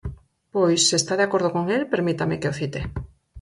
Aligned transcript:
Pois, 0.53 0.81
se 0.89 0.95
está 1.01 1.13
de 1.17 1.25
acordo 1.27 1.49
con 1.55 1.65
el, 1.75 1.89
permítame 1.93 2.39
que 2.41 2.51
o 2.51 2.57
cite. 2.59 2.81